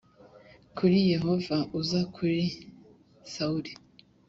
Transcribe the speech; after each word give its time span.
kuri 0.77 0.97
Yehova 1.13 1.57
uza 1.79 2.01
kuri 2.15 2.41
Sawuli 3.33 3.71